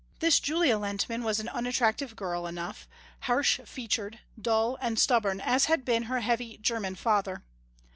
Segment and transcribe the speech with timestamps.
[0.19, 2.87] This Julia Lehntman was an unattractive girl enough,
[3.29, 7.43] harsh featured, dull and stubborn as had been her heavy german father.